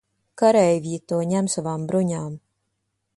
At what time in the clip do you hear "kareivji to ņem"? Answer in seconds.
0.41-1.51